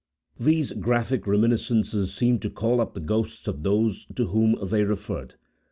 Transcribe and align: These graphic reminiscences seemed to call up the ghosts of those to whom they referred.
These 0.39 0.71
graphic 0.71 1.27
reminiscences 1.27 2.11
seemed 2.11 2.41
to 2.41 2.49
call 2.49 2.81
up 2.81 2.95
the 2.95 2.99
ghosts 2.99 3.47
of 3.47 3.61
those 3.61 4.07
to 4.15 4.25
whom 4.29 4.55
they 4.67 4.83
referred. 4.83 5.35